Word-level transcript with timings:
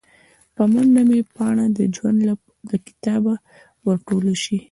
په 0.55 0.63
منډه 0.71 0.91
به 0.93 1.01
مې 1.09 1.19
پاڼه 1.35 1.65
د 1.77 1.79
ژوند 1.95 2.19
له 2.71 2.77
کتابه 2.87 3.33
ور 3.85 3.97
ټوله 4.07 4.33
شي 4.43 4.57